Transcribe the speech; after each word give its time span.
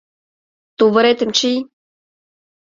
Тувыретым 0.77 1.29
чий. 1.37 1.57